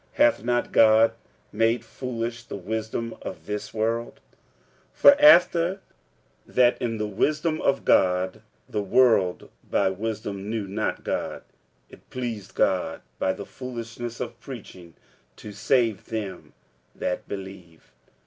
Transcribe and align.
hath 0.13 0.43
not 0.43 0.71
God 0.71 1.13
made 1.51 1.85
foolish 1.85 2.43
the 2.45 2.55
wisdom 2.55 3.13
of 3.21 3.45
this 3.45 3.71
world? 3.71 4.19
46:001:021 4.95 4.95
For 4.95 5.21
after 5.21 5.79
that 6.47 6.81
in 6.81 6.97
the 6.97 7.05
wisdom 7.05 7.61
of 7.61 7.85
God 7.85 8.41
the 8.67 8.81
world 8.81 9.51
by 9.69 9.91
wisdom 9.91 10.49
knew 10.49 10.67
not 10.67 11.03
God, 11.03 11.43
it 11.87 12.09
pleased 12.09 12.55
God 12.55 13.03
by 13.19 13.31
the 13.31 13.45
foolishness 13.45 14.19
of 14.19 14.39
preaching 14.39 14.95
to 15.35 15.51
save 15.51 16.05
them 16.05 16.53
that 16.95 17.27
believe. 17.27 17.91